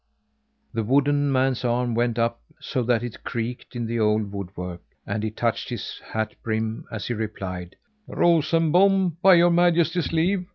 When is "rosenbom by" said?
8.07-9.35